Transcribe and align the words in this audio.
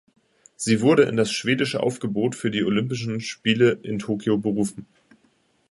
Sie 0.55 0.81
wurde 0.81 1.03
in 1.03 1.15
das 1.15 1.31
schwedische 1.31 1.83
Aufgebot 1.83 2.33
für 2.33 2.49
die 2.49 2.63
Olympischen 2.63 3.21
Spiele 3.21 3.73
in 3.83 3.99
Tokio 3.99 4.35
berufen. 4.39 4.87